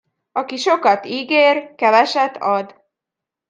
[0.31, 2.83] Aki sokat ígér, keveset ad.